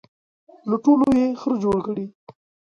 له 0.69 0.75
ټولو 0.83 1.05
یې 1.19 1.27
خره 1.41 1.55
جوړ 1.63 1.77
کړي. 1.87 2.05